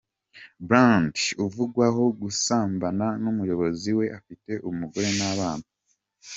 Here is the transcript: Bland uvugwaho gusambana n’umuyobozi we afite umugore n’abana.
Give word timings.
Bland 0.67 1.15
uvugwaho 1.45 2.03
gusambana 2.21 3.07
n’umuyobozi 3.21 3.89
we 3.97 4.05
afite 4.17 4.51
umugore 4.69 5.09
n’abana. 5.17 5.65